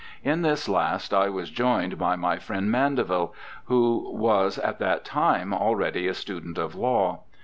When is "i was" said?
1.13-1.51